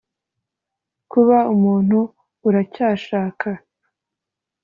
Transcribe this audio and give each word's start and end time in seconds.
kuba 1.11 1.37
umuntu 1.53 1.99
uracyashaka 2.47 3.49